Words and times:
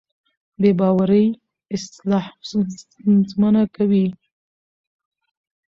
بې 0.59 0.71
باورۍ 0.79 1.25
اصلاح 1.75 2.25
ستونزمنه 2.47 3.63
کوي 3.75 4.07